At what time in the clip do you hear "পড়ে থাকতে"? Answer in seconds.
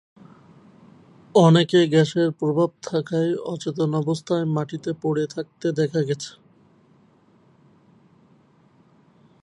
5.01-5.67